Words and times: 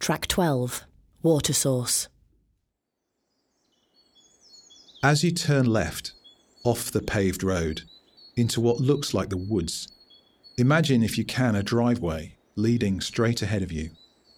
Track 0.00 0.28
12 0.28 0.84
Water 1.22 1.52
Source. 1.52 2.08
As 5.02 5.22
you 5.22 5.30
turn 5.30 5.66
left, 5.66 6.12
off 6.64 6.90
the 6.90 7.02
paved 7.02 7.42
road, 7.42 7.82
into 8.34 8.62
what 8.62 8.80
looks 8.80 9.12
like 9.12 9.28
the 9.28 9.36
woods, 9.36 9.88
imagine, 10.56 11.02
if 11.02 11.18
you 11.18 11.26
can, 11.26 11.54
a 11.54 11.62
driveway 11.62 12.34
leading 12.56 13.02
straight 13.02 13.42
ahead 13.42 13.60
of 13.60 13.70
you 13.70 13.90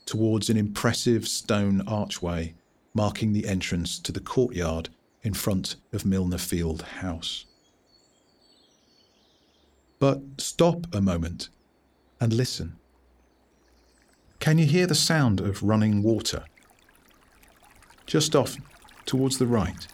towards 0.05 0.51
an 0.51 0.57
impressive 0.57 1.29
stone 1.29 1.81
archway 1.87 2.55
marking 2.93 3.33
the 3.33 3.47
entrance 3.47 4.01
to 4.01 4.11
the 4.11 4.19
courtyard 4.19 4.89
in 5.23 5.33
front 5.33 5.77
of 5.93 6.05
Milner 6.05 6.39
Field 6.39 6.83
House. 6.83 7.45
But 10.01 10.23
stop 10.39 10.93
a 10.93 11.01
moment 11.01 11.51
and 12.21 12.33
listen. 12.33 12.81
Can 14.43 14.59
you 14.59 14.67
hear 14.67 14.89
the 14.89 14.97
sound 14.97 15.39
of 15.39 15.63
running 15.63 16.03
water? 16.03 16.43
Just 18.07 18.35
off 18.35 18.57
towards 19.07 19.39
the 19.39 19.47
right. 19.47 19.87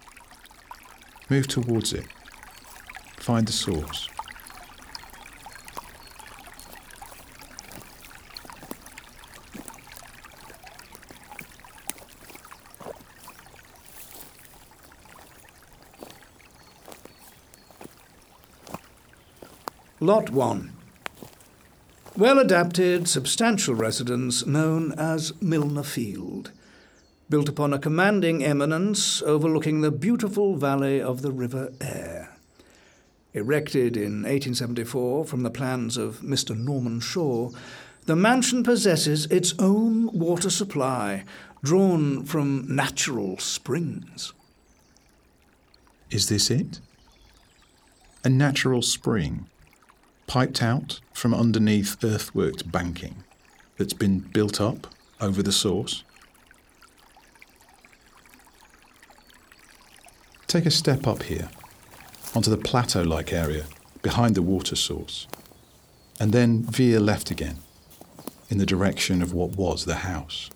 Move 1.28 1.46
towards 1.48 1.92
it. 1.92 2.06
Find 3.18 3.46
the 3.46 3.52
source. 3.52 4.09
Lot 20.01 20.30
1. 20.30 20.77
Well 22.18 22.40
adapted, 22.40 23.06
substantial 23.06 23.77
residence 23.77 24.45
known 24.45 24.90
as 24.98 25.40
Milner 25.40 25.84
Field, 25.84 26.50
built 27.30 27.48
upon 27.48 27.72
a 27.72 27.78
commanding 27.78 28.42
eminence 28.42 29.23
overlooking 29.23 29.82
the 29.82 29.93
beautiful 29.93 30.56
valley 30.56 31.01
of 31.01 31.23
the 31.23 31.30
River 31.30 31.73
Aire. 31.80 32.37
Erected 33.34 33.96
in 33.96 34.24
1874 34.24 35.26
from 35.26 35.45
the 35.45 35.51
plans 35.51 35.96
of 35.96 36.18
Mr. 36.18 36.59
Norman 36.59 36.98
Shaw, 36.98 37.52
the 38.06 38.16
mansion 38.16 38.65
possesses 38.65 39.26
its 39.26 39.54
own 39.60 40.10
water 40.12 40.50
supply, 40.50 41.23
drawn 41.62 42.24
from 42.24 42.66
natural 42.66 43.38
springs. 43.38 44.32
Is 46.10 46.28
this 46.28 46.50
it? 46.50 46.80
A 48.24 48.28
natural 48.28 48.82
spring, 48.82 49.46
piped 50.29 50.62
out 50.62 51.01
from 51.12 51.34
underneath 51.34 51.96
earthworked 52.04 52.71
banking 52.71 53.24
that's 53.79 53.95
been 53.95 54.21
built 54.21 54.60
up 54.60 54.87
over 55.21 55.43
the 55.43 55.51
source? 55.51 56.04
Take 60.46 60.66
a 60.66 60.71
step 60.71 61.06
up 61.06 61.24
here, 61.24 61.51
onto 62.34 62.51
the 62.51 62.56
plateau 62.56 63.02
like 63.02 63.32
area 63.32 63.65
behind 64.03 64.34
the 64.34 64.43
water 64.43 64.76
source, 64.76 65.26
and 66.21 66.32
then 66.32 66.62
veer 66.62 67.00
left 67.00 67.31
again 67.31 67.59
in 68.50 68.59
the 68.59 68.66
direction 68.66 69.21
of 69.22 69.32
what 69.32 69.56
was 69.56 69.84
the 69.84 69.97
house. 69.97 70.50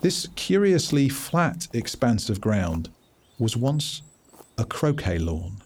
This 0.00 0.28
curiously 0.34 1.08
flat 1.08 1.68
expanse 1.72 2.28
of 2.28 2.40
ground 2.40 2.90
was 3.38 3.56
once 3.56 4.02
a 4.62 4.64
croquet 4.64 5.18
lawn. 5.18 5.60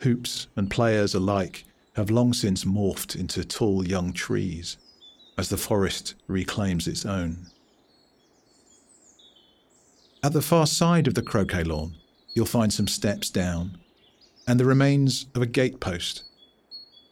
Hoops 0.00 0.48
and 0.54 0.70
players 0.70 1.14
alike 1.14 1.64
have 1.96 2.10
long 2.10 2.34
since 2.34 2.66
morphed 2.66 3.16
into 3.16 3.42
tall 3.42 3.88
young 3.88 4.12
trees 4.12 4.76
as 5.38 5.48
the 5.48 5.56
forest 5.56 6.14
reclaims 6.26 6.86
its 6.86 7.06
own. 7.06 7.46
At 10.22 10.34
the 10.34 10.42
far 10.42 10.66
side 10.66 11.06
of 11.06 11.14
the 11.14 11.22
croquet 11.22 11.64
lawn, 11.64 11.96
you'll 12.34 12.44
find 12.44 12.70
some 12.70 12.86
steps 12.86 13.30
down 13.30 13.78
and 14.46 14.60
the 14.60 14.66
remains 14.66 15.24
of 15.34 15.40
a 15.40 15.46
gatepost, 15.46 16.22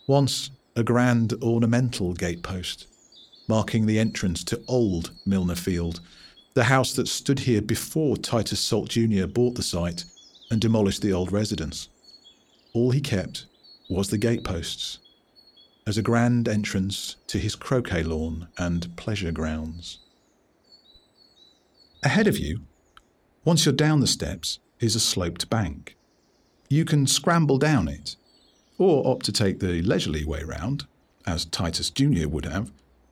once 0.07 0.51
a 0.77 0.85
grand 0.85 1.33
ornamental 1.43 2.13
gatepost, 2.13 2.85
marking 3.49 3.87
the 3.87 3.99
entrance 3.99 4.45
to 4.45 4.63
old 4.69 5.13
Milner 5.25 5.55
Field, 5.55 6.01
the 6.55 6.65
house 6.65 6.93
that 6.94 7.09
stood 7.09 7.41
here 7.41 7.62
before 7.62 8.16
Titus 8.16 8.61
Salt 8.61 8.88
Jr. 8.88 9.27
bought 9.27 9.55
the 9.55 9.62
site 9.62 10.05
and 10.50 10.61
demolished 10.61 11.03
the 11.03 11.12
old 11.12 11.31
residence. 11.33 11.88
All 12.72 12.91
he 12.91 13.00
kept 13.00 13.47
was 13.88 14.11
the 14.11 14.19
gateposts 14.19 14.99
as 15.87 15.97
a 15.97 16.03
grand 16.03 16.49
entrance 16.49 17.16
to 17.27 17.39
his 17.39 17.56
croquet 17.56 18.03
lawn 18.03 18.49
and 18.59 18.94
pleasure 18.97 19.33
grounds. 19.33 19.99
Ahead 22.03 22.27
of 22.27 22.39
you, 22.39 22.60
once 23.44 23.65
you're 23.65 23.75
down 23.75 24.00
the 24.00 24.06
steps, 24.06 24.59
is 24.78 24.94
a 24.94 25.00
sloped 25.00 25.50
bank. 25.50 25.97
You 26.69 26.84
can 26.84 27.06
scramble 27.06 27.59
down 27.59 27.89
it, 27.89 28.16
or 28.78 29.06
opt 29.06 29.27
to 29.27 29.33
take 29.33 29.60
the 29.60 29.83
leisurely 29.83 30.25
way 30.25 30.43
round, 30.43 30.87
as 31.27 31.44
Titus 31.44 31.91
Jr. 31.91 32.28
would 32.28 32.47
have, 32.47 32.71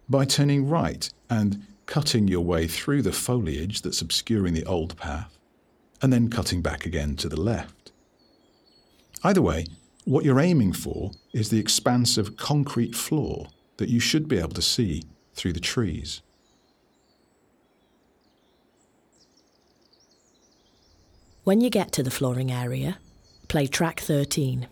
by 0.09 0.25
turning 0.25 0.69
right 0.69 1.11
and 1.29 1.67
cutting 1.89 2.29
your 2.29 2.45
way 2.45 2.69
through 2.69 3.01
the 3.01 3.11
foliage 3.11 3.81
that's 3.81 4.03
obscuring 4.03 4.53
the 4.53 4.67
old 4.67 4.97
path, 4.99 5.39
and 6.03 6.13
then 6.13 6.29
cutting 6.29 6.61
back 6.61 6.85
again 6.85 7.17
to 7.17 7.29
the 7.29 7.41
left. 7.41 7.91
Either 9.25 9.43
way, 9.43 9.65
what 10.05 10.25
you're 10.25 10.39
aiming 10.39 10.73
for 10.73 11.11
is 11.33 11.49
the 11.49 11.59
expanse 11.59 12.19
of 12.19 12.37
concrete 12.37 12.95
floor 12.95 13.49
that 13.79 13.89
you 13.89 13.99
should 13.99 14.29
be 14.29 14.39
able 14.39 14.51
to 14.51 14.63
see 14.63 15.03
through 15.35 15.55
the 15.55 15.61
trees. 15.61 16.21
When 21.45 21.63
you 21.63 21.71
get 21.71 21.91
to 21.93 22.03
the 22.03 22.11
flooring 22.11 22.53
area, 22.53 22.99
play 23.49 23.67
track 23.67 24.01
13. 24.01 24.69